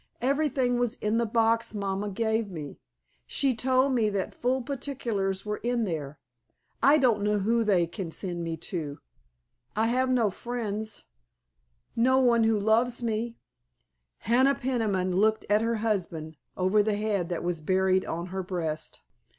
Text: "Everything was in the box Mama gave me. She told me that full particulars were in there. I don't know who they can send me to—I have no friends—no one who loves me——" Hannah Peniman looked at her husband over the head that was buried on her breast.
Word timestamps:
"Everything 0.19 0.79
was 0.79 0.95
in 0.95 1.19
the 1.19 1.27
box 1.27 1.75
Mama 1.75 2.09
gave 2.09 2.49
me. 2.49 2.79
She 3.27 3.55
told 3.55 3.93
me 3.93 4.09
that 4.09 4.33
full 4.33 4.63
particulars 4.63 5.45
were 5.45 5.57
in 5.57 5.83
there. 5.83 6.17
I 6.81 6.97
don't 6.97 7.21
know 7.21 7.37
who 7.37 7.63
they 7.63 7.85
can 7.85 8.09
send 8.09 8.43
me 8.43 8.57
to—I 8.57 9.85
have 9.85 10.09
no 10.09 10.31
friends—no 10.31 12.17
one 12.17 12.45
who 12.45 12.59
loves 12.59 13.03
me——" 13.03 13.37
Hannah 14.21 14.55
Peniman 14.55 15.15
looked 15.15 15.45
at 15.51 15.61
her 15.61 15.75
husband 15.85 16.35
over 16.57 16.81
the 16.81 16.97
head 16.97 17.29
that 17.29 17.43
was 17.43 17.61
buried 17.61 18.03
on 18.03 18.25
her 18.33 18.41
breast. 18.41 19.01